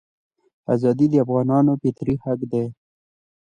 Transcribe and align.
ازادي 0.73 1.05
د 1.09 1.13
افغانانو 1.25 1.71
فطري 1.81 2.15
حق 2.23 2.39
دی. 2.51 2.65